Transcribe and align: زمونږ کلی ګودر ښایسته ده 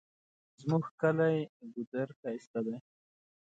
زمونږ 0.61 0.85
کلی 1.01 1.35
ګودر 1.73 2.07
ښایسته 2.19 2.59
ده 2.65 2.75